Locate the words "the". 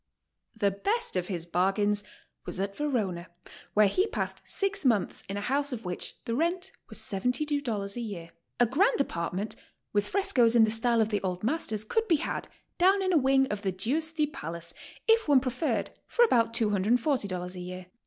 0.57-0.71, 6.25-6.33, 10.63-10.71, 11.09-11.21, 13.61-13.71